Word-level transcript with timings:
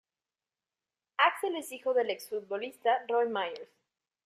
Axel 1.19 1.57
es 1.57 1.71
hijo 1.71 1.93
del 1.93 2.09
ex 2.09 2.27
futbolista 2.27 3.05
Roy 3.07 3.29
Myers. 3.29 3.69